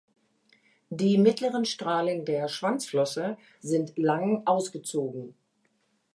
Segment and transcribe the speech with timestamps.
[0.89, 5.35] Die mittleren Strahlen der Schwanzflosse sind lang ausgezogen.